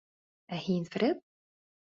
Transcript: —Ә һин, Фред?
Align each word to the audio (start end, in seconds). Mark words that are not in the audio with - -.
—Ә 0.57 0.61
һин, 0.69 0.89
Фред? 0.95 1.23